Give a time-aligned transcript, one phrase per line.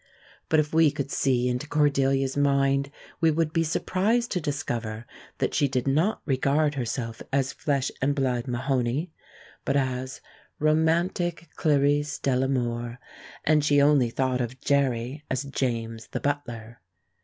[0.49, 5.05] But if we could see into Cordelia's mind we would be surprised to discover
[5.37, 9.11] that she did not regard herself as flesh and blood Mahoney,
[9.63, 10.19] but as
[10.57, 12.97] romantic Clarice Delamour,
[13.43, 16.81] and she only thought of Jerry as James the butler.